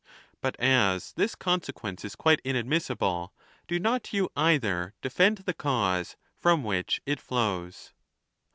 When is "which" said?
6.63-6.99